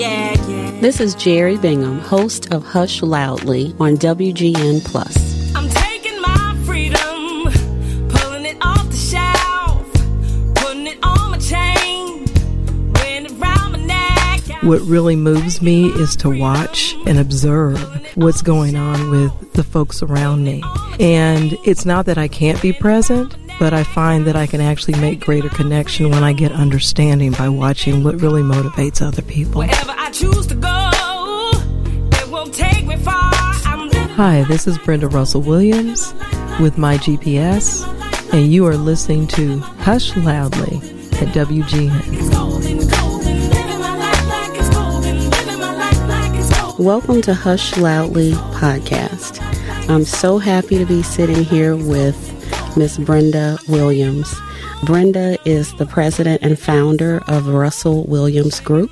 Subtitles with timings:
[0.00, 0.70] yeah, yeah.
[0.80, 5.54] This is Jerry Bingham, host of Hush Loudly on WGN Plus.
[5.54, 7.44] I'm taking my freedom,
[8.08, 9.92] pulling it off the shelf,
[10.54, 12.24] putting it on my chain,
[12.94, 14.62] wearing it around my neck.
[14.62, 17.78] What really moves me is to watch and observe
[18.14, 20.62] what's going on with the folks around me.
[20.98, 24.98] And it's not that I can't be present, but I find that I can actually
[24.98, 29.60] make greater connection when I get understanding by watching what really motivates other people.
[29.60, 30.90] Wherever I choose to go,
[32.14, 33.30] it won't take me far.
[33.32, 36.14] Hi, this is Brenda Russell Williams
[36.58, 37.86] with My GPS,
[38.32, 40.78] and you are listening to Hush Loudly
[41.20, 42.30] at WGN.
[42.32, 46.84] golden, golden, living my life like it's golden, living my life like it's golden.
[46.84, 49.38] Welcome to Hush Loudly podcast.
[49.90, 52.39] I'm so happy to be sitting here with
[52.76, 54.34] Miss Brenda Williams.
[54.84, 58.90] Brenda is the president and founder of Russell Williams Group.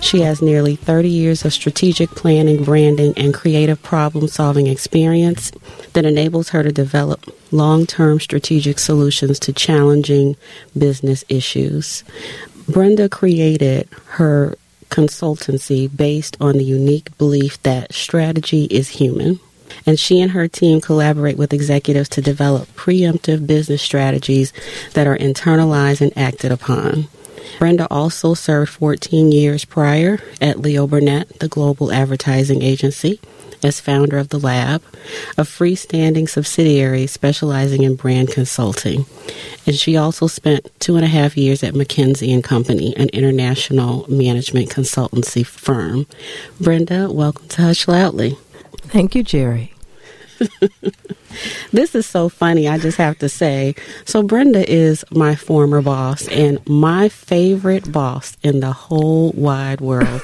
[0.00, 5.52] She has nearly 30 years of strategic planning, branding, and creative problem solving experience
[5.92, 10.36] that enables her to develop long term strategic solutions to challenging
[10.76, 12.04] business issues.
[12.68, 14.56] Brenda created her
[14.88, 19.38] consultancy based on the unique belief that strategy is human.
[19.86, 24.52] And she and her team collaborate with executives to develop preemptive business strategies
[24.94, 27.08] that are internalized and acted upon.
[27.58, 33.20] Brenda also served 14 years prior at Leo Burnett, the global advertising agency,
[33.62, 34.82] as founder of The Lab,
[35.36, 39.04] a freestanding subsidiary specializing in brand consulting.
[39.66, 44.06] And she also spent two and a half years at McKinsey and Company, an international
[44.08, 46.06] management consultancy firm.
[46.60, 48.38] Brenda, welcome to Hush Loudly.
[48.90, 49.72] Thank you, Jerry.
[51.72, 53.76] This is so funny, I just have to say.
[54.04, 60.22] So, Brenda is my former boss and my favorite boss in the whole wide world.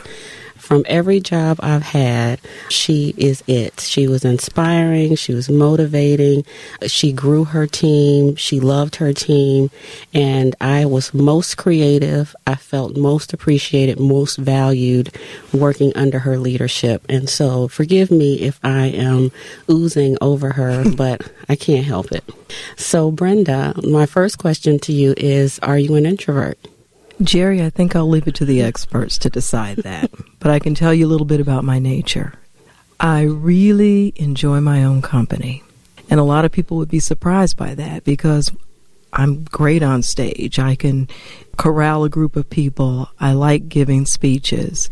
[0.67, 3.78] From every job I've had, she is it.
[3.78, 6.44] She was inspiring, she was motivating,
[6.88, 9.71] she grew her team, she loved her team,
[10.12, 12.34] and I was most creative.
[12.49, 15.15] I felt most appreciated, most valued
[15.55, 17.06] working under her leadership.
[17.09, 19.31] And so, forgive me if I am
[19.71, 22.25] oozing over her, but I can't help it.
[22.76, 26.59] So, Brenda, my first question to you is Are you an introvert?
[27.22, 30.10] Jerry, I think I'll leave it to the experts to decide that.
[30.38, 32.34] but I can tell you a little bit about my nature.
[33.00, 35.62] I really enjoy my own company.
[36.09, 38.53] And a lot of people would be surprised by that because
[39.12, 40.59] I'm great on stage.
[40.59, 41.09] I can
[41.56, 43.09] corral a group of people.
[43.19, 44.91] I like giving speeches.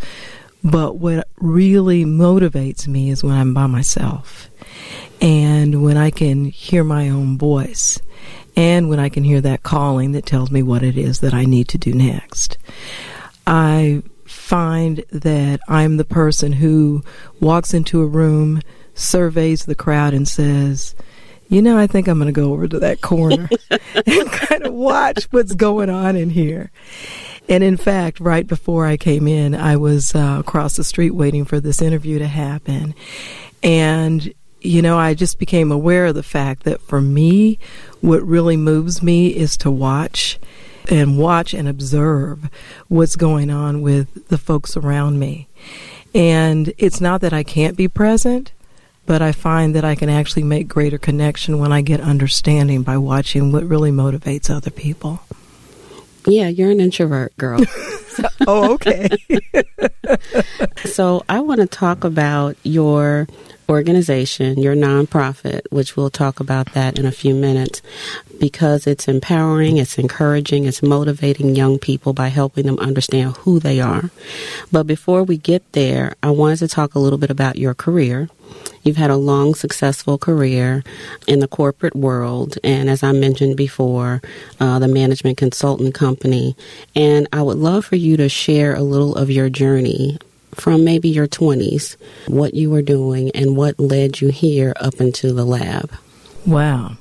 [0.63, 4.49] But what really motivates me is when I'm by myself
[5.21, 8.01] and when I can hear my own voice
[8.57, 11.45] and when I can hear that calling that tells me what it is that I
[11.45, 12.59] need to do next.
[13.47, 17.03] I find that I'm the person who
[17.41, 18.63] walks into a room,
[18.95, 20.95] surveys the crowd, and says,
[21.49, 24.73] you know, I think I'm going to go over to that corner and kind of
[24.73, 26.71] watch what's going on in here.
[27.49, 31.45] And in fact, right before I came in, I was uh, across the street waiting
[31.45, 32.95] for this interview to happen.
[33.63, 34.33] And,
[34.65, 37.59] you know, I just became aware of the fact that for me,
[38.01, 40.39] what really moves me is to watch
[40.91, 42.51] and watch and observe
[42.89, 45.49] what's going on with the folks around me.
[46.15, 48.53] And it's not that I can't be present,
[49.07, 52.97] but I find that I can actually make greater connection when I get understanding by
[52.97, 55.21] watching what really motivates other people.
[56.27, 57.61] Yeah, you're an introvert, girl.
[58.47, 59.09] oh, okay.
[60.85, 63.27] so I want to talk about your
[63.69, 67.83] organization, your nonprofit, which we'll talk about that in a few minutes,
[68.39, 73.81] because it's empowering, it's encouraging, it's motivating young people by helping them understand who they
[73.81, 74.11] are.
[74.71, 78.29] But before we get there, I wanted to talk a little bit about your career.
[78.83, 80.85] You've had a long, successful career
[81.27, 84.21] in the corporate world, and as I mentioned before,
[84.61, 86.55] uh, the management consultant company.
[86.95, 90.19] And I would love for you to share a little of your journey
[90.55, 91.97] from maybe your 20s,
[92.27, 95.93] what you were doing, and what led you here up into the lab.
[96.47, 96.97] Wow.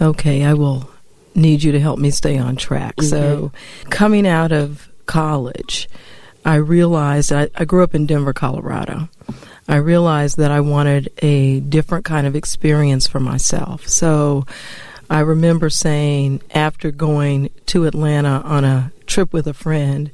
[0.00, 0.90] Okay, I will
[1.34, 3.02] need you to help me stay on track.
[3.02, 3.52] So,
[3.90, 5.88] coming out of college,
[6.44, 9.08] I realized I, I grew up in Denver, Colorado.
[9.68, 13.88] I realized that I wanted a different kind of experience for myself.
[13.88, 14.46] So,
[15.08, 20.10] I remember saying after going to Atlanta on a trip with a friend,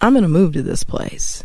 [0.00, 1.44] I'm going to move to this place.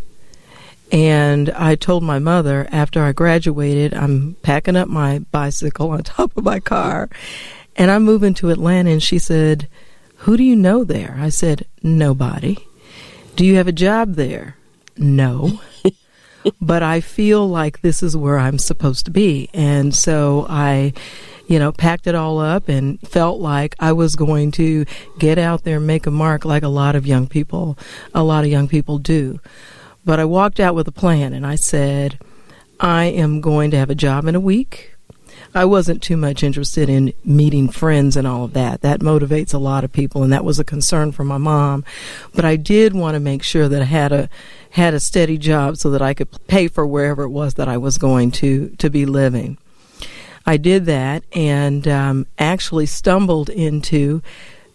[0.94, 6.38] And I told my mother after I graduated, I'm packing up my bicycle on top
[6.38, 7.10] of my car
[7.76, 8.92] and I'm moving to Atlanta.
[8.92, 9.68] And she said,
[10.18, 11.18] Who do you know there?
[11.20, 12.58] I said, Nobody.
[13.36, 14.56] Do you have a job there?
[14.98, 15.60] no.
[16.62, 19.50] but I feel like this is where I'm supposed to be.
[19.54, 20.94] And so I,
[21.48, 24.86] you know, packed it all up and felt like I was going to
[25.20, 27.78] get out there and make a mark like a lot of young people,
[28.14, 29.40] a lot of young people do.
[30.06, 32.20] But I walked out with a plan and I said,
[32.80, 34.94] I am going to have a job in a week.
[35.56, 38.82] I wasn't too much interested in meeting friends and all of that.
[38.82, 41.86] That motivates a lot of people, and that was a concern for my mom.
[42.34, 44.30] But I did want to make sure that I had a
[44.72, 47.78] had a steady job so that I could pay for wherever it was that I
[47.78, 49.58] was going to to be living.
[50.46, 54.22] I did that and um, actually stumbled into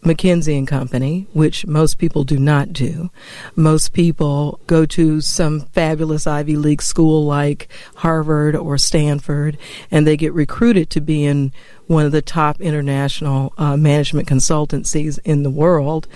[0.02, 3.10] McKinsey and Company, which most people do not do.
[3.56, 9.58] Most people go to some fabulous Ivy League school like Harvard or Stanford,
[9.90, 11.52] and they get recruited to be in
[11.86, 16.06] one of the top international uh, management consultancies in the world.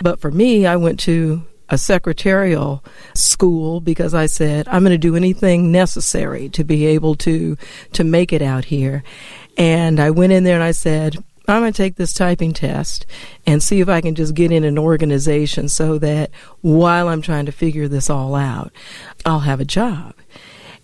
[0.00, 2.82] But for me, I went to a secretarial
[3.14, 7.56] school because I said I'm going to do anything necessary to be able to
[7.92, 9.02] to make it out here.
[9.58, 13.06] And I went in there and I said, I'm going to take this typing test
[13.46, 16.30] and see if I can just get in an organization so that
[16.60, 18.72] while I'm trying to figure this all out,
[19.24, 20.14] I'll have a job.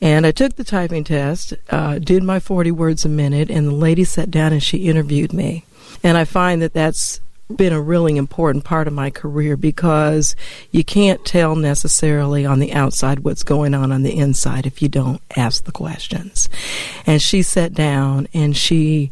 [0.01, 3.73] And I took the typing test, uh, did my 40 words a minute, and the
[3.73, 5.65] lady sat down and she interviewed me.
[6.03, 7.21] And I find that that's
[7.55, 10.35] been a really important part of my career because
[10.70, 14.88] you can't tell necessarily on the outside what's going on on the inside if you
[14.88, 16.49] don't ask the questions.
[17.06, 19.11] And she sat down and she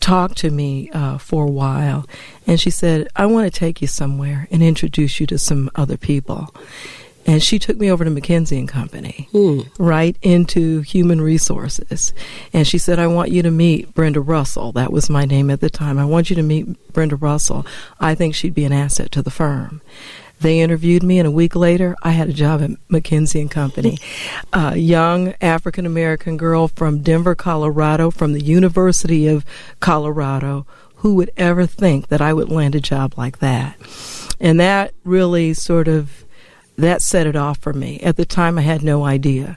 [0.00, 2.06] talked to me uh, for a while,
[2.46, 5.96] and she said, I want to take you somewhere and introduce you to some other
[5.96, 6.54] people.
[7.26, 9.66] And she took me over to McKinsey and Company, mm.
[9.78, 12.12] right into human resources.
[12.52, 14.72] And she said, I want you to meet Brenda Russell.
[14.72, 15.98] That was my name at the time.
[15.98, 17.66] I want you to meet Brenda Russell.
[17.98, 19.80] I think she'd be an asset to the firm.
[20.40, 23.98] They interviewed me, and a week later, I had a job at McKinsey and Company.
[24.52, 29.44] A young African American girl from Denver, Colorado, from the University of
[29.80, 30.66] Colorado.
[30.96, 33.76] Who would ever think that I would land a job like that?
[34.40, 36.23] And that really sort of
[36.76, 38.00] that set it off for me.
[38.00, 39.56] At the time, I had no idea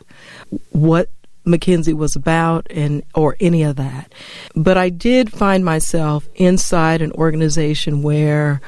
[0.72, 1.10] what
[1.46, 4.14] McKinsey was about and or any of that.
[4.56, 8.62] But I did find myself inside an organization where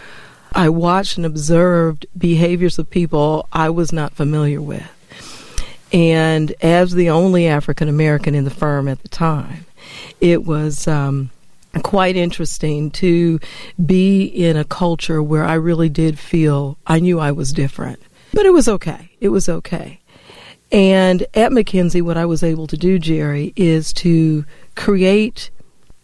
[0.53, 4.89] I watched and observed behaviors of people I was not familiar with.
[5.91, 9.65] And as the only African American in the firm at the time,
[10.21, 11.31] it was um,
[11.83, 13.39] quite interesting to
[13.83, 17.99] be in a culture where I really did feel I knew I was different.
[18.33, 19.11] But it was okay.
[19.19, 19.99] It was okay.
[20.71, 24.45] And at McKinsey, what I was able to do, Jerry, is to
[24.75, 25.49] create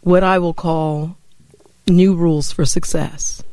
[0.01, 1.17] what I will call
[1.87, 3.43] new rules for success.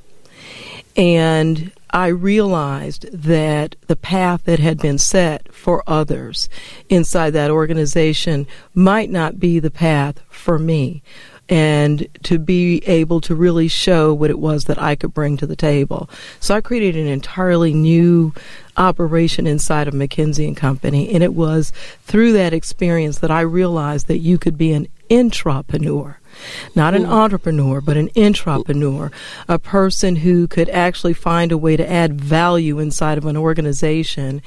[0.96, 6.48] And I realized that the path that had been set for others
[6.88, 11.02] inside that organization might not be the path for me.
[11.52, 15.46] And to be able to really show what it was that I could bring to
[15.46, 16.08] the table.
[16.40, 18.32] So I created an entirely new
[18.78, 21.12] operation inside of McKinsey and Company.
[21.12, 21.70] And it was
[22.04, 26.16] through that experience that I realized that you could be an intrapreneur
[26.74, 29.12] not an entrepreneur, but an intrapreneur,
[29.48, 34.42] a person who could actually find a way to add value inside of an organization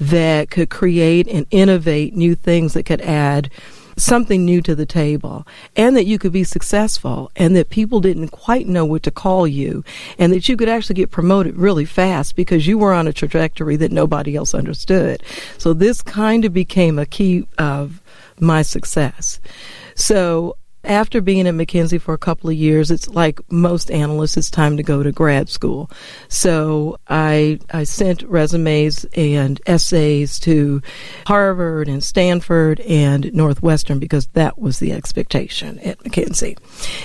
[0.00, 3.50] that could create and innovate new things that could add
[3.96, 8.28] something new to the table and that you could be successful and that people didn't
[8.28, 9.82] quite know what to call you
[10.18, 13.76] and that you could actually get promoted really fast because you were on a trajectory
[13.76, 15.22] that nobody else understood.
[15.58, 18.02] So this kind of became a key of
[18.38, 19.40] my success.
[19.94, 20.56] So
[20.86, 24.76] after being at McKinsey for a couple of years, it's like most analysts, it's time
[24.76, 25.90] to go to grad school.
[26.28, 30.80] So I I sent resumes and essays to
[31.26, 36.56] Harvard and Stanford and Northwestern because that was the expectation at McKinsey.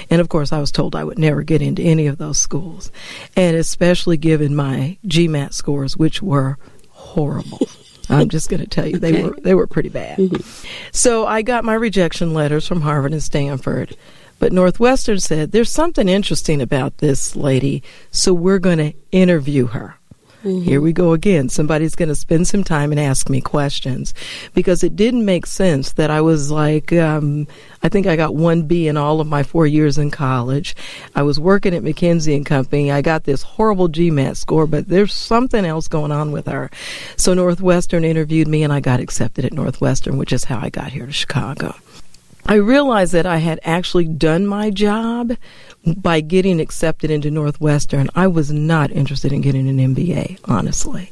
[0.09, 2.91] And of course, I was told I would never get into any of those schools,
[3.35, 6.57] and especially given my GMAT scores, which were
[6.89, 7.67] horrible.
[8.11, 9.23] I'm just going to tell you they okay.
[9.23, 10.17] were they were pretty bad.
[10.17, 10.67] Mm-hmm.
[10.91, 13.95] So I got my rejection letters from Harvard and Stanford.
[14.39, 19.99] But Northwestern said, There's something interesting about this lady, so we're going to interview her.
[20.43, 20.63] Mm-hmm.
[20.63, 21.49] Here we go again.
[21.49, 24.13] Somebody's going to spend some time and ask me questions
[24.55, 27.47] because it didn't make sense that I was like, um,
[27.83, 30.75] I think I got one B in all of my four years in college.
[31.13, 32.91] I was working at McKinsey and Company.
[32.91, 36.71] I got this horrible GMAT score, but there's something else going on with her.
[37.17, 40.91] So Northwestern interviewed me and I got accepted at Northwestern, which is how I got
[40.91, 41.75] here to Chicago.
[42.45, 45.33] I realized that I had actually done my job
[45.85, 48.09] by getting accepted into Northwestern.
[48.15, 51.11] I was not interested in getting an MBA, honestly.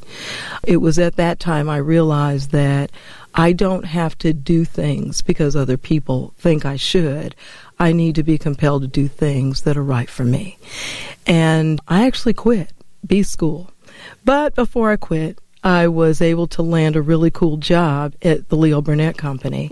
[0.64, 2.90] It was at that time I realized that
[3.34, 7.34] I don't have to do things because other people think I should.
[7.78, 10.58] I need to be compelled to do things that are right for me.
[11.26, 12.72] And I actually quit
[13.06, 13.70] B school.
[14.24, 18.56] But before I quit, I was able to land a really cool job at the
[18.56, 19.70] Leo Burnett Company.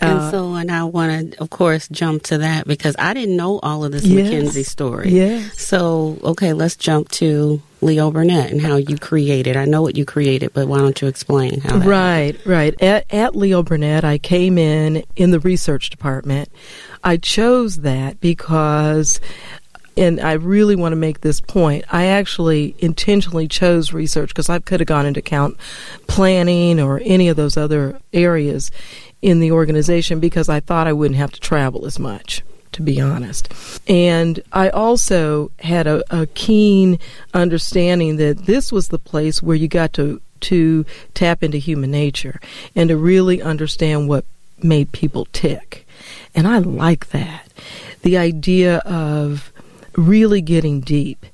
[0.00, 3.36] And Uh, so, and I want to, of course, jump to that because I didn't
[3.36, 4.30] know all of this Yes.
[4.30, 5.10] McKinsey story.
[5.10, 5.58] Yes.
[5.60, 9.56] So, okay, let's jump to Leo Burnett and how you created.
[9.56, 12.82] I know what you created, but why don't you explain how that Right, right.
[12.82, 16.48] At, at Leo Burnett, I came in in the research department.
[17.04, 19.20] I chose that because,
[19.96, 24.58] and I really want to make this point, I actually intentionally chose research because I
[24.58, 25.56] could have gone into account
[26.06, 28.70] planning or any of those other areas
[29.22, 32.42] in the organization because I thought I wouldn't have to travel as much.
[32.72, 33.50] To be honest.
[33.88, 36.98] And I also had a, a keen
[37.32, 42.38] understanding that this was the place where you got to to tap into human nature
[42.74, 44.26] and to really understand what
[44.62, 45.86] made people tick.
[46.34, 47.48] And I like that.
[48.02, 49.50] The idea of
[49.96, 51.24] really getting deep.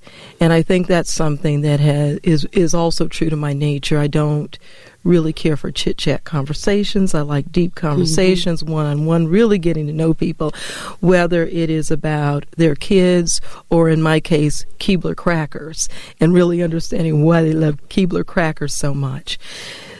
[0.40, 3.98] And I think that's something that has is is also true to my nature.
[3.98, 4.56] I don't
[5.04, 7.14] really care for chit chat conversations.
[7.14, 7.86] I like deep mm-hmm.
[7.86, 10.52] conversations, one on one, really getting to know people,
[11.00, 13.40] whether it is about their kids
[13.70, 15.88] or, in my case, Keebler crackers,
[16.20, 19.38] and really understanding why they love Keebler crackers so much.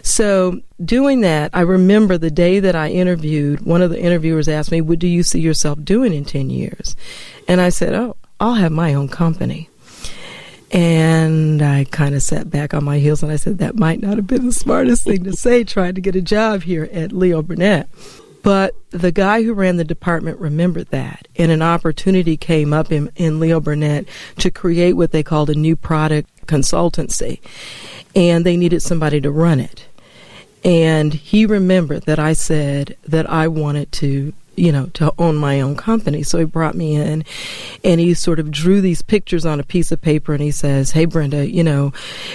[0.02, 4.72] So, doing that, I remember the day that I interviewed, one of the interviewers asked
[4.72, 6.96] me, What do you see yourself doing in 10 years?
[7.46, 9.68] And I said, Oh, I'll have my own company.
[10.72, 14.16] And I kind of sat back on my heels and I said, that might not
[14.16, 17.42] have been the smartest thing to say trying to get a job here at Leo
[17.42, 17.90] Burnett.
[18.42, 23.10] But the guy who ran the department remembered that, and an opportunity came up in,
[23.16, 24.06] in Leo Burnett
[24.38, 27.40] to create what they called a new product consultancy.
[28.16, 29.86] And they needed somebody to run it.
[30.64, 35.60] And he remembered that I said that I wanted to, you know, to own my
[35.60, 36.22] own company.
[36.22, 37.24] So he brought me in
[37.82, 40.92] and he sort of drew these pictures on a piece of paper and he says,
[40.92, 41.92] Hey, Brenda, you know,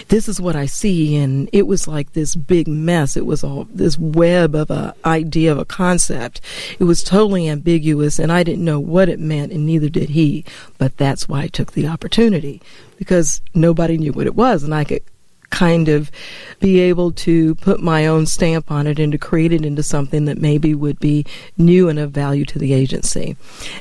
[0.09, 1.15] this is what I see.
[1.15, 3.15] And it was like this big mess.
[3.15, 6.41] It was all this web of a idea of a concept.
[6.79, 10.43] It was totally ambiguous and I didn't know what it meant and neither did he.
[10.77, 12.61] But that's why I took the opportunity
[12.97, 15.03] because nobody knew what it was and I could
[15.49, 16.11] kind of
[16.59, 20.25] be able to put my own stamp on it and to create it into something
[20.25, 21.25] that maybe would be
[21.57, 23.35] new and of value to the agency.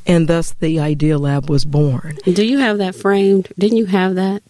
[0.06, 2.18] And thus the Idea Lab was born.
[2.24, 3.52] Do you have that framed?
[3.58, 4.42] Didn't you have that?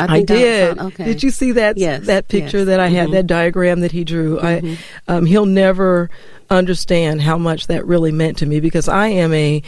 [0.00, 0.78] I, think did.
[0.78, 1.04] okay.
[1.04, 2.66] Did you see that Yes, that picture yes.
[2.66, 3.08] that I had?
[3.08, 3.12] Mhm.
[3.12, 4.40] That diagram that he drew.
[4.40, 4.76] I
[5.08, 6.10] um, he'll never
[6.50, 9.62] understand how much that really meant to me because I am a,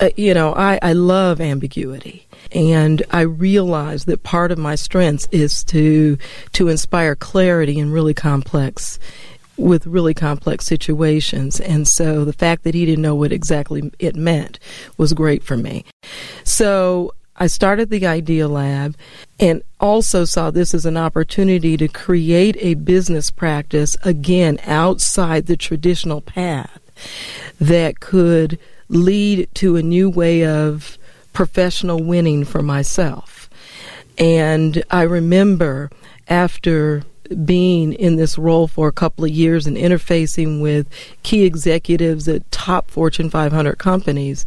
[0.00, 2.26] uh, you know, I I love ambiguity.
[2.52, 6.18] And I realize that part of my strengths is to
[6.52, 8.98] to inspire clarity in really complex
[9.56, 11.60] with really complex situations.
[11.60, 14.58] And so the fact that he didn't know what exactly it meant
[14.96, 15.84] was great for me.
[16.44, 17.12] So
[17.42, 18.96] I started the Idea Lab
[19.40, 25.56] and also saw this as an opportunity to create a business practice again outside the
[25.56, 26.78] traditional path
[27.58, 28.58] that could
[28.90, 30.98] lead to a new way of
[31.32, 33.48] professional winning for myself.
[34.18, 35.90] And I remember
[36.28, 37.04] after
[37.44, 40.88] being in this role for a couple of years and interfacing with
[41.22, 44.46] key executives at top Fortune 500 companies,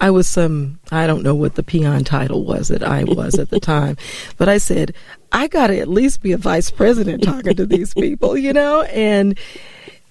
[0.00, 3.50] I was some, I don't know what the peon title was that I was at
[3.50, 3.96] the time,
[4.36, 4.94] but I said,
[5.32, 8.82] I got to at least be a vice president talking to these people, you know?
[8.82, 9.38] And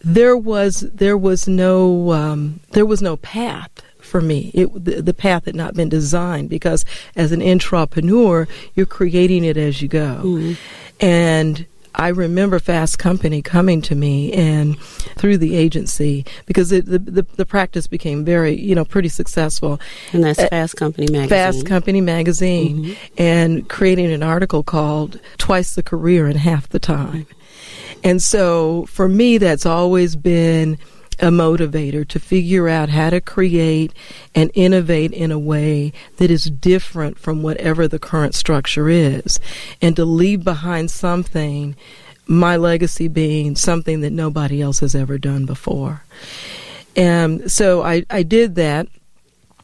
[0.01, 4.51] there was, there was no, um, there was no path for me.
[4.53, 9.57] It, the, the path had not been designed because as an entrepreneur, you're creating it
[9.57, 10.55] as you go.
[10.99, 11.65] And
[11.95, 17.23] I remember Fast Company coming to me and through the agency because it, the, the
[17.35, 19.79] the practice became very you know pretty successful.
[20.11, 21.29] And that's uh, Fast Company magazine.
[21.29, 23.13] Fast Company magazine mm-hmm.
[23.17, 27.27] and creating an article called Twice the Career in Half the Time.
[28.03, 30.77] And so for me, that's always been
[31.19, 33.93] a motivator to figure out how to create
[34.33, 39.39] and innovate in a way that is different from whatever the current structure is
[39.81, 41.75] and to leave behind something
[42.25, 46.03] my legacy being something that nobody else has ever done before
[46.95, 48.87] and so I, I did that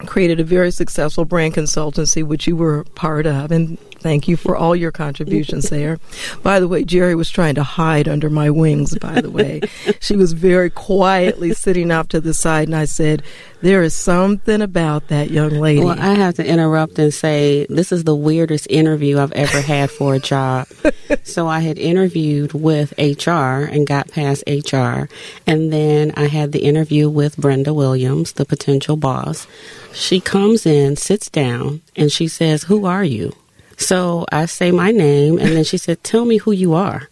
[0.06, 3.52] created a very successful brand consultancy, which you were part of.
[3.52, 6.00] And Thank you for all your contributions there.
[6.42, 9.62] By the way, Jerry was trying to hide under my wings, by the way.
[10.00, 13.24] she was very quietly sitting off to the side, and I said,
[13.62, 15.84] There is something about that young lady.
[15.84, 19.92] Well, I have to interrupt and say this is the weirdest interview I've ever had
[19.92, 20.68] for a job.
[21.24, 25.10] so I had interviewed with HR and got past HR,
[25.46, 29.46] and then I had the interview with Brenda Williams, the potential boss.
[29.94, 33.34] She comes in, sits down, and she says, Who are you?
[33.80, 37.08] So I say my name, and then she said, Tell me who you are.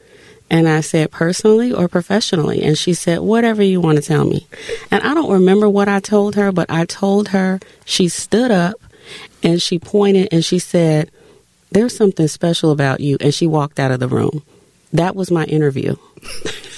[0.50, 2.62] And I said, Personally or professionally?
[2.62, 4.46] And she said, Whatever you want to tell me.
[4.92, 8.76] And I don't remember what I told her, but I told her she stood up
[9.42, 11.10] and she pointed and she said,
[11.72, 13.18] There's something special about you.
[13.22, 14.44] And she walked out of the room.
[14.94, 15.96] That was my interview.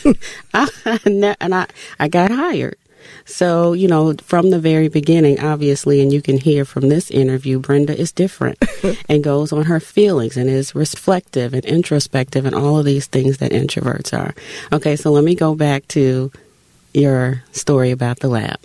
[0.54, 1.68] and I,
[2.00, 2.78] I got hired.
[3.26, 7.60] So, you know, from the very beginning, obviously, and you can hear from this interview,
[7.60, 8.58] Brenda is different
[9.10, 13.38] and goes on her feelings and is reflective and introspective and all of these things
[13.38, 14.34] that introverts are.
[14.72, 16.32] Okay, so let me go back to
[16.94, 18.60] your story about the lab.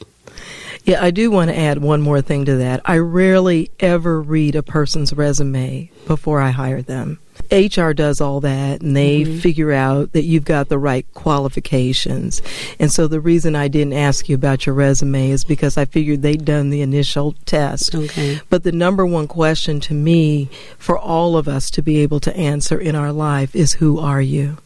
[0.84, 2.82] Yeah, I do want to add one more thing to that.
[2.84, 7.18] I rarely ever read a person's resume before I hire them.
[7.50, 9.38] HR does all that and they mm-hmm.
[9.38, 12.42] figure out that you've got the right qualifications.
[12.78, 16.22] And so the reason I didn't ask you about your resume is because I figured
[16.22, 17.94] they'd done the initial test.
[17.94, 18.40] Okay.
[18.50, 20.48] But the number one question to me
[20.78, 24.22] for all of us to be able to answer in our life is who are
[24.22, 24.58] you?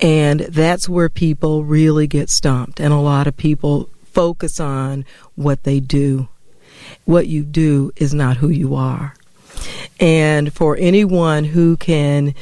[0.00, 2.80] And that's where people really get stumped.
[2.80, 5.04] And a lot of people focus on
[5.34, 6.28] what they do.
[7.04, 9.14] What you do is not who you are.
[9.98, 12.34] And for anyone who can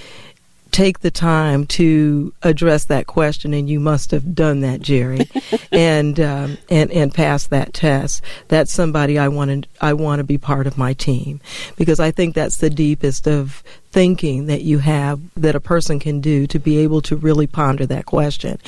[0.70, 5.28] take the time to address that question, and you must have done that, Jerry,
[5.72, 8.22] and um, and and pass that test.
[8.48, 11.40] That's somebody I want to I want to be part of my team
[11.76, 16.20] because I think that's the deepest of thinking that you have that a person can
[16.20, 18.58] do to be able to really ponder that question.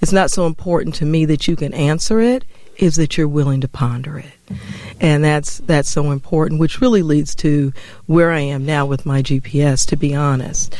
[0.00, 2.44] It's not so important to me that you can answer it
[2.78, 4.32] is that you're willing to ponder it.
[4.48, 4.98] Mm-hmm.
[5.00, 7.72] And that's that's so important, which really leads to
[8.06, 10.76] where I am now with my GPS, to be honest.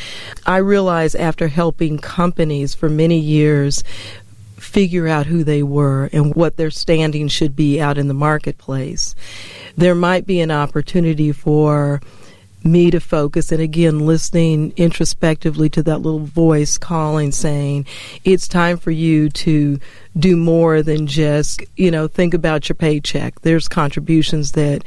[0.47, 3.83] I realize after helping companies for many years
[4.57, 9.14] figure out who they were and what their standing should be out in the marketplace,
[9.77, 12.01] there might be an opportunity for
[12.66, 17.87] me to focus and again listening introspectively to that little voice calling saying
[18.24, 19.79] it's time for you to
[20.18, 23.40] do more than just you know think about your paycheck.
[23.42, 24.85] There's contributions that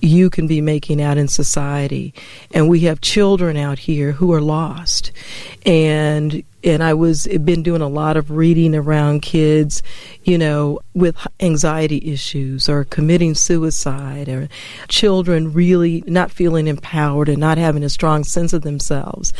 [0.00, 2.14] you can be making out in society.
[2.52, 5.12] And we have children out here who are lost.
[5.66, 9.82] And and I was eh, been doing a lot of reading around kids,
[10.24, 14.48] you know, with anxiety issues or committing suicide or
[14.88, 19.32] children really not feeling empowered and not having a strong sense of themselves.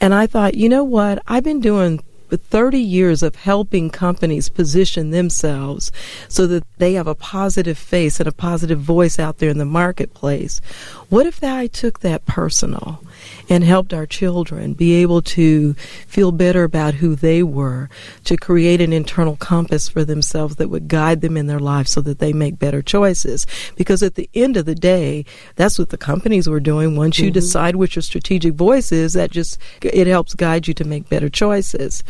[0.00, 1.22] And I thought, you know what?
[1.26, 2.02] I've been doing
[2.36, 5.90] 30 years of helping companies position themselves
[6.28, 9.64] so that they have a positive face and a positive voice out there in the
[9.64, 10.60] marketplace.
[11.08, 13.02] What if I took that personal
[13.48, 15.74] and helped our children be able to
[16.06, 17.88] feel better about who they were,
[18.24, 22.00] to create an internal compass for themselves that would guide them in their lives so
[22.00, 23.46] that they make better choices?
[23.76, 25.24] Because at the end of the day,
[25.56, 26.96] that's what the companies were doing.
[26.96, 27.34] Once you mm-hmm.
[27.34, 31.28] decide what your strategic voice is, that just, it helps guide you to make better
[31.28, 32.04] choices.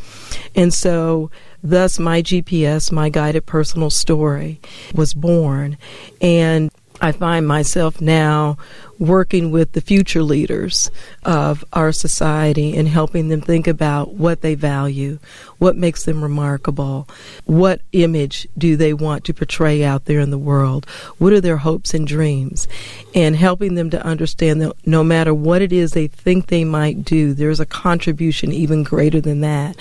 [0.55, 1.31] And so,
[1.63, 4.61] thus my GPS, my guided personal story
[4.95, 5.77] was born.
[6.21, 8.57] And I find myself now
[8.99, 10.91] working with the future leaders
[11.23, 15.21] of our society and helping them think about what they value,
[15.59, 17.09] what makes them remarkable,
[17.45, 20.87] what image do they want to portray out there in the world,
[21.19, 22.67] what are their hopes and dreams,
[23.15, 27.05] and helping them to understand that no matter what it is they think they might
[27.05, 29.77] do, there's a contribution even greater than that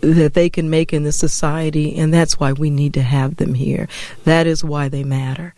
[0.00, 3.54] that they can make in the society, and that's why we need to have them
[3.54, 3.88] here.
[4.24, 5.54] That is why they matter.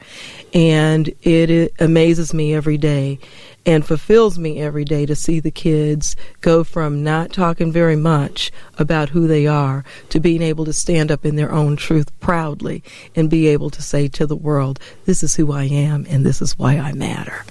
[0.54, 3.18] And it, it amazes me every day
[3.66, 8.50] and fulfills me every day to see the kids go from not talking very much
[8.78, 12.82] about who they are to being able to stand up in their own truth proudly
[13.14, 16.40] and be able to say to the world, This is who I am and this
[16.40, 17.44] is why I matter.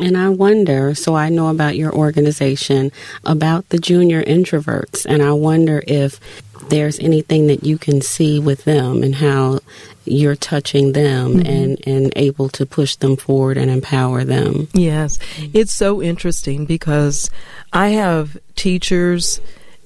[0.00, 2.92] And I wonder, so I know about your organization,
[3.24, 6.20] about the junior introverts, and I wonder if
[6.68, 9.60] there's anything that you can see with them and how
[10.04, 11.46] you're touching them mm-hmm.
[11.46, 14.68] and, and able to push them forward and empower them.
[14.72, 15.18] Yes.
[15.52, 17.30] It's so interesting because
[17.72, 19.40] I have teachers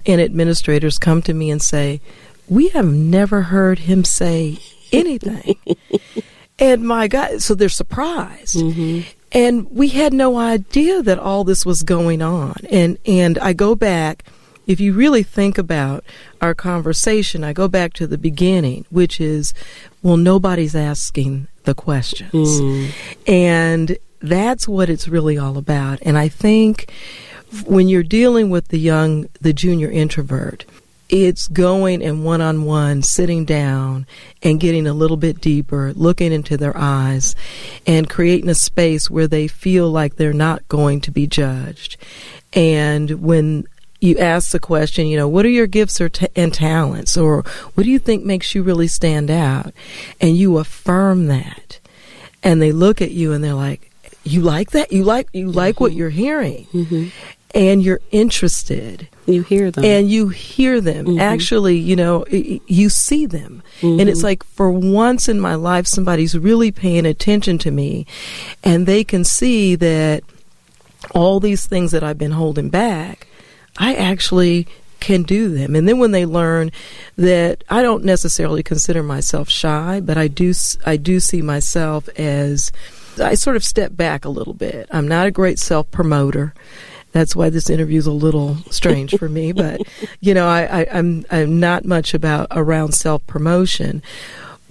[0.07, 2.01] and administrators come to me and say,
[2.49, 4.59] We have never heard him say
[4.93, 5.57] anything.
[6.59, 8.57] and my God, so they're surprised.
[8.57, 9.09] Mm-hmm.
[9.33, 12.57] And we had no idea that all this was going on.
[12.71, 14.25] And, and I go back,
[14.67, 16.05] if you really think about
[16.41, 19.55] our conversation, I go back to the beginning, which is,
[20.03, 22.61] well, nobody's asking the questions.
[22.61, 22.91] Mm.
[23.27, 25.99] And that's what it's really all about.
[26.03, 26.93] And I think
[27.67, 30.65] when you're dealing with the young, the junior introvert,
[31.11, 34.07] it's going and one on one, sitting down
[34.43, 37.35] and getting a little bit deeper, looking into their eyes,
[37.87, 41.97] and creating a space where they feel like they're not going to be judged.
[42.53, 43.65] And when
[44.01, 47.43] you ask the question, you know, what are your gifts or t- and talents, or
[47.75, 49.75] what do you think makes you really stand out,
[50.21, 51.81] and you affirm that,
[52.43, 53.91] and they look at you and they're like,
[54.25, 54.93] "You like that?
[54.93, 55.85] You like you like mm-hmm.
[55.85, 57.09] what you're hearing?" Mm-hmm
[57.55, 59.09] and you're interested.
[59.27, 59.85] You hear them.
[59.85, 61.07] And you hear them.
[61.07, 61.21] Mm-hmm.
[61.21, 63.63] Actually, you know, you see them.
[63.81, 64.01] Mm-hmm.
[64.01, 68.07] And it's like for once in my life, somebody's really paying attention to me
[68.63, 70.23] and they can see that
[71.13, 73.27] all these things that I've been holding back,
[73.79, 74.67] I actually
[75.01, 75.75] can do them.
[75.75, 76.71] And then when they learn
[77.17, 80.53] that I don't necessarily consider myself shy, but I do,
[80.85, 82.71] I do see myself as,
[83.19, 84.89] I sort of step back a little bit.
[84.91, 86.55] I'm not a great self promoter.
[87.13, 89.53] That's why this interview is a little strange for me.
[89.53, 89.81] But
[90.21, 94.03] you know, I, I, I'm I'm not much about around self promotion.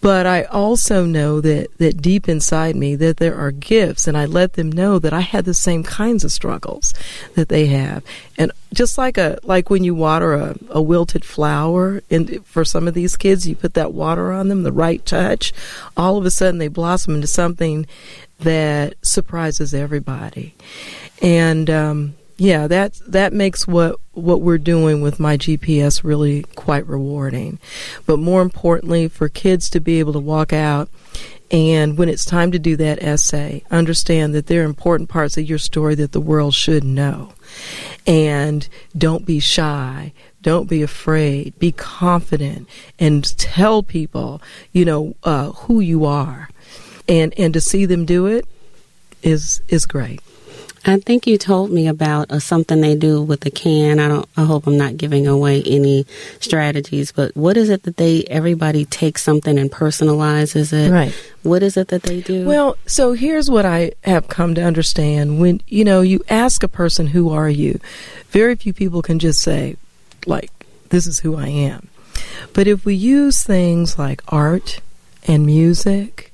[0.02, 4.25] But I also know that, that deep inside me that there are gifts and I
[4.25, 6.93] let them know that I had the same kinds of struggles
[7.36, 8.04] that they have.
[8.38, 12.88] And just like a like when you water a, a wilted flower and for some
[12.88, 15.52] of these kids you put that water on them, the right touch,
[15.97, 17.86] all of a sudden they blossom into something
[18.39, 20.56] that surprises everybody.
[21.21, 26.88] And um, yeah, that that makes what what we're doing with my GPS really quite
[26.88, 27.60] rewarding.
[28.06, 30.89] But more importantly, for kids to be able to walk out
[31.52, 35.49] and when it's time to do that essay, understand that there are important parts of
[35.49, 37.34] your story that the world should know.
[38.06, 40.13] And don't be shy.
[40.41, 41.58] Don't be afraid.
[41.58, 46.49] Be confident and tell people, you know, uh, who you are.
[47.08, 48.45] And, and to see them do it
[49.23, 50.21] is, is great.
[50.85, 53.99] I think you told me about uh, something they do with the can.
[53.99, 54.29] I don't.
[54.37, 56.05] I hope I'm not giving away any
[56.39, 57.11] strategies.
[57.11, 58.23] But what is it that they?
[58.25, 60.91] Everybody takes something and personalizes it.
[60.91, 61.13] Right.
[61.43, 62.45] What is it that they do?
[62.45, 65.39] Well, so here's what I have come to understand.
[65.39, 67.79] When you know you ask a person, "Who are you?"
[68.29, 69.75] Very few people can just say,
[70.25, 70.51] "Like
[70.89, 71.89] this is who I am."
[72.53, 74.81] But if we use things like art
[75.27, 76.33] and music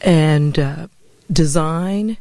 [0.00, 0.86] and uh,
[1.32, 2.18] design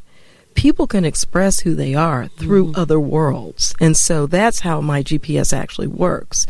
[0.56, 2.80] people can express who they are through mm-hmm.
[2.80, 3.76] other worlds.
[3.80, 6.46] And so that's how my GPS actually works.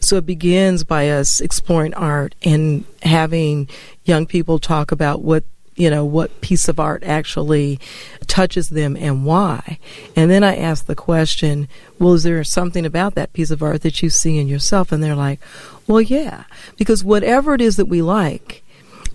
[0.00, 3.68] So it begins by us exploring art and having
[4.04, 5.44] young people talk about what
[5.78, 7.78] you know, what piece of art actually
[8.26, 9.78] touches them and why.
[10.16, 11.68] And then I ask the question,
[12.00, 14.90] well, is there something about that piece of art that you see in yourself?
[14.90, 15.38] And they're like,
[15.86, 16.44] well, yeah,
[16.76, 18.64] because whatever it is that we like,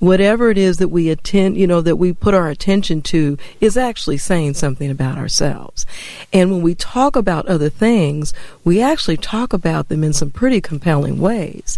[0.03, 3.77] whatever it is that we attend, you know, that we put our attention to is
[3.77, 5.85] actually saying something about ourselves.
[6.33, 8.33] And when we talk about other things,
[8.65, 11.77] we actually talk about them in some pretty compelling ways.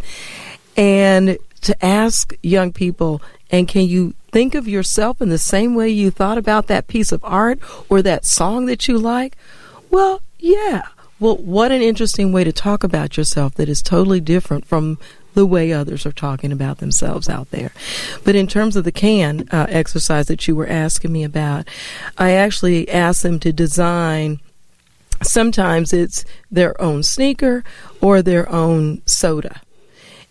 [0.76, 5.90] And to ask young people, and can you think of yourself in the same way
[5.90, 7.60] you thought about that piece of art
[7.90, 9.38] or that song that you like?
[9.92, 10.88] Well, yeah.
[11.20, 14.98] Well, what an interesting way to talk about yourself that is totally different from
[15.36, 17.72] the way others are talking about themselves out there.
[18.24, 21.68] But in terms of the can uh, exercise that you were asking me about,
[22.18, 24.40] I actually asked them to design.
[25.22, 27.64] Sometimes it's their own sneaker
[28.02, 29.62] or their own soda.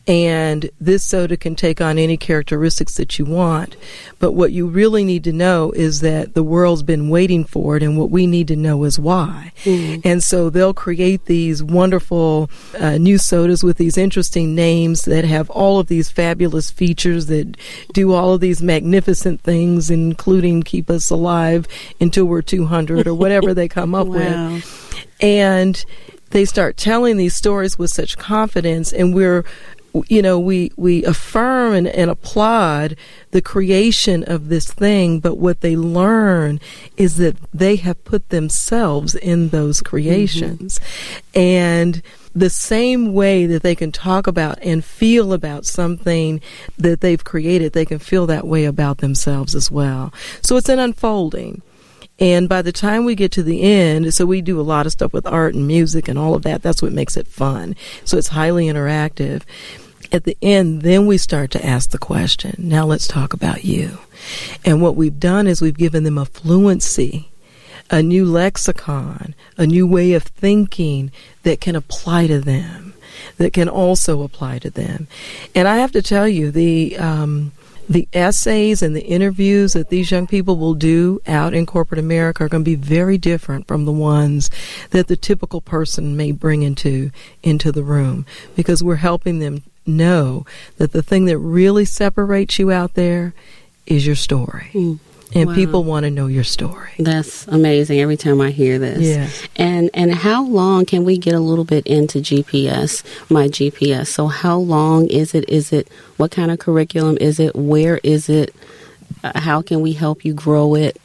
[0.06, 3.76] And this soda can take on any characteristics that you want.
[4.18, 7.82] But what you really need to know is that the world's been waiting for it,
[7.82, 9.52] and what we need to know is why.
[9.64, 10.02] Mm.
[10.04, 15.48] And so they'll create these wonderful uh, new sodas with these interesting names that have
[15.48, 17.56] all of these fabulous features that
[17.94, 21.66] do all of these magnificent things, including keep us alive
[21.98, 24.52] until we're 200 or whatever they come up wow.
[24.52, 25.00] with.
[25.20, 25.82] And
[26.34, 29.44] they start telling these stories with such confidence, and we're
[30.08, 32.96] you know, we, we affirm and, and, applaud
[33.30, 36.58] the creation of this thing, but what they learn
[36.96, 40.78] is that they have put themselves in those creations.
[40.78, 41.38] Mm-hmm.
[41.38, 42.02] And
[42.34, 46.40] the same way that they can talk about and feel about something
[46.76, 50.12] that they've created, they can feel that way about themselves as well.
[50.42, 51.62] So it's an unfolding.
[52.18, 54.92] And by the time we get to the end, so we do a lot of
[54.92, 56.62] stuff with art and music and all of that.
[56.62, 57.74] That's what makes it fun.
[58.04, 59.42] So it's highly interactive
[60.14, 63.98] At the end, then we start to ask the question, now let's talk about you.
[64.64, 67.32] And what we've done is we've given them a fluency,
[67.90, 71.10] a new lexicon, a new way of thinking
[71.42, 72.94] that can apply to them,
[73.38, 75.08] that can also apply to them.
[75.52, 77.50] And I have to tell you, the, um,
[77.88, 82.44] the essays and the interviews that these young people will do out in corporate America
[82.44, 84.48] are going to be very different from the ones
[84.90, 87.10] that the typical person may bring into
[87.42, 88.24] into the room
[88.54, 90.46] because we're helping them know
[90.78, 93.34] that the thing that really separates you out there
[93.86, 94.70] is your story.
[94.72, 94.98] Mm.
[95.36, 95.54] And Wow.
[95.56, 96.90] people want to know your story.
[96.96, 99.00] That's amazing every time I hear this.
[99.00, 99.28] Yeah.
[99.56, 104.06] And and how long can we get a little bit into GPS, my GPS?
[104.06, 105.48] So how long is it?
[105.48, 107.56] Is it what kind of curriculum is it?
[107.56, 108.54] Where is it?
[109.24, 111.00] Uh, how can we help you grow it?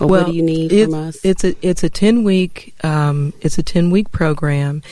[0.00, 1.24] Or what do you need it's, from us?
[1.24, 4.82] It's a it's a ten week um, it's a ten week program,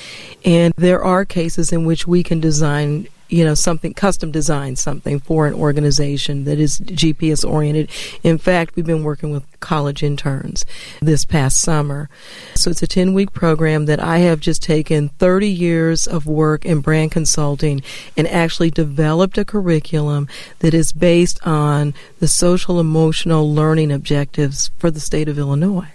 [0.45, 5.19] and there are cases in which we can design you know something custom design something
[5.19, 7.91] for an organization that is GPS oriented.
[8.23, 10.67] In fact, we've been working with college interns
[11.01, 12.11] this past summer,
[12.55, 16.67] so it's a ten week program that I have just taken thirty years of work
[16.67, 17.81] in brand consulting
[18.17, 24.91] and actually developed a curriculum that is based on the social emotional learning objectives for
[24.91, 25.89] the state of Illinois.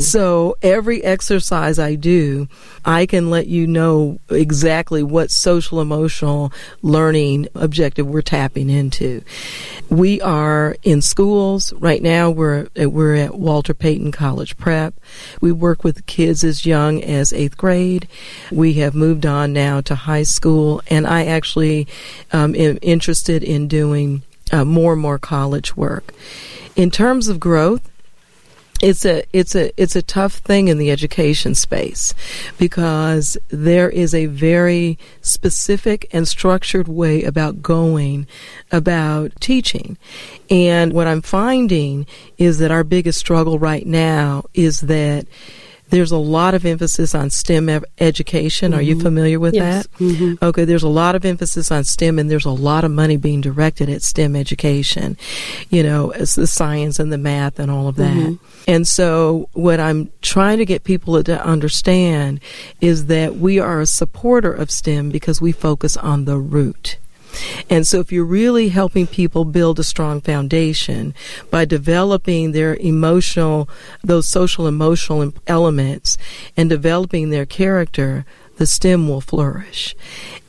[0.00, 2.48] So every exercise I do,
[2.84, 9.22] I can let you know exactly what social emotional learning objective we're tapping into.
[9.90, 12.30] We are in schools right now.
[12.30, 14.94] We're we're at Walter Payton College Prep.
[15.40, 18.08] We work with kids as young as eighth grade.
[18.50, 21.86] We have moved on now to high school, and I actually
[22.32, 26.14] um, am interested in doing uh, more and more college work.
[26.76, 27.89] In terms of growth,
[28.80, 32.14] it's a it's a it's a tough thing in the education space
[32.58, 38.26] because there is a very specific and structured way about going
[38.72, 39.96] about teaching.
[40.48, 42.06] And what i'm finding
[42.38, 45.26] is that our biggest struggle right now is that
[45.90, 48.72] there's a lot of emphasis on STEM ev- education.
[48.74, 49.02] Are you mm-hmm.
[49.02, 49.86] familiar with Yes.
[49.86, 49.92] that?
[49.98, 50.44] Mm-hmm.
[50.44, 53.40] Okay, there's a lot of emphasis on STEM and there's a lot of money being
[53.40, 55.16] directed at STEM education,
[55.68, 58.16] you know, as the science and the math and all of that.
[58.16, 58.44] Mm-hmm.
[58.68, 62.40] And so what I'm trying to get people to understand
[62.80, 66.98] is that we are a supporter of STEM because we focus on the root.
[67.68, 71.14] And so, if you're really helping people build a strong foundation
[71.50, 73.68] by developing their emotional,
[74.02, 76.18] those social emotional elements
[76.56, 78.24] and developing their character,
[78.56, 79.96] the STEM will flourish.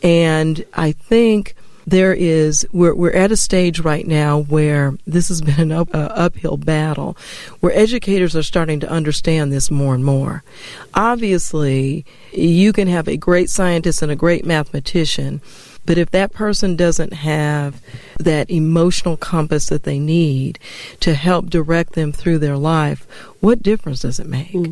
[0.04, 1.56] And I think
[1.88, 5.94] there is we're we're at a stage right now where this has been an up,
[5.94, 7.18] uh, uphill battle
[7.60, 10.44] where educators are starting to understand this more and more
[10.94, 15.42] obviously you can have a great scientist and a great mathematician
[15.86, 17.82] but if that person doesn't have
[18.20, 20.60] that emotional compass that they need
[21.00, 23.08] to help direct them through their life
[23.40, 24.72] what difference does it make hmm.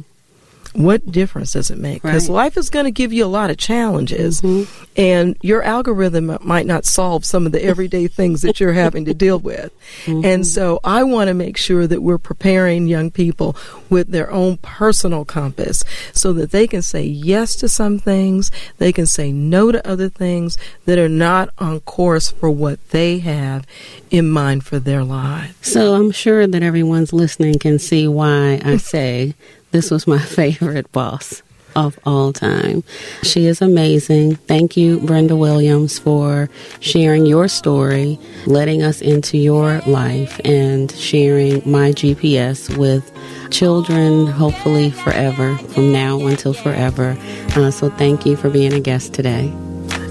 [0.74, 2.02] What difference does it make?
[2.02, 2.36] Because Right.
[2.36, 4.72] life is going to give you a lot of challenges, mm-hmm.
[4.96, 9.14] and your algorithm might not solve some of the everyday things that you're having to
[9.14, 9.72] deal with.
[10.06, 10.44] And mm-hmm.
[10.44, 13.56] so, I want to make sure that we're preparing young people
[13.90, 18.92] with their own personal compass so that they can say yes to some things, they
[18.92, 23.66] can say no to other things that are not on course for what they have
[24.12, 25.54] in mind for their lives.
[25.62, 29.36] So I'm sure that everyone's listening can see why I say
[29.72, 31.42] this was my favorite boss
[31.76, 32.84] of all time.
[33.24, 34.36] She is amazing.
[34.36, 41.62] Thank you, Brenda Williams, for sharing your story, letting us into your life, and sharing
[41.70, 43.12] my GPS with
[43.52, 47.18] children, hopefully forever, from now until forever.
[47.56, 49.54] Uh, so thank you for being a guest today.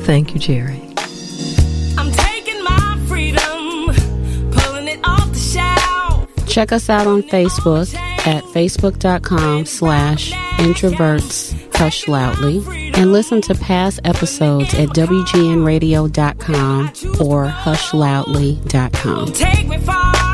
[0.05, 0.81] Thank you, Jerry.
[1.99, 3.94] I'm taking my freedom,
[4.53, 6.47] pulling it off the shelf.
[6.47, 12.59] Check us out on Facebook at facebook.com slash introverts hush loudly
[12.95, 16.87] and listen to past episodes at wgnradio.com
[17.27, 19.33] or hushloudly.com.
[19.33, 20.28] Take me far.